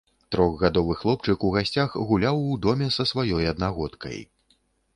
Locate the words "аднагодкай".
3.53-4.19